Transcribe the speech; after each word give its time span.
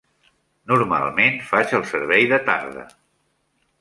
Normalment, 0.71 1.37
faig 1.49 1.75
el 1.81 1.85
servei 1.93 2.25
de 2.33 2.41
tarda. 2.49 2.87